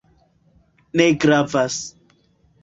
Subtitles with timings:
[0.97, 1.75] Ne gravas